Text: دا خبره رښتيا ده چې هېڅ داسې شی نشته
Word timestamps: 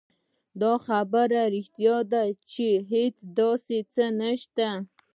دا 0.61 0.73
خبره 0.85 1.41
رښتيا 1.55 1.97
ده 2.11 2.23
چې 2.51 2.67
هېڅ 2.91 3.15
داسې 3.37 3.77
شی 3.93 4.07
نشته 4.21 4.67